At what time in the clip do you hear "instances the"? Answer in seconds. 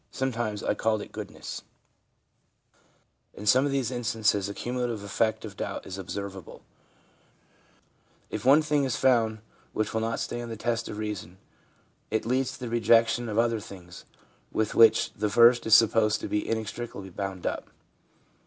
3.91-4.53